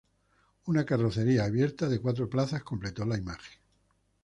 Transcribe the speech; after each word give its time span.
Una 0.65 0.83
carrocería 0.83 1.43
abierta 1.45 1.87
de 1.87 1.99
cuatro 2.01 2.27
plazas 2.27 2.63
completó 2.63 3.05
la 3.05 3.19
imagen. 3.19 3.61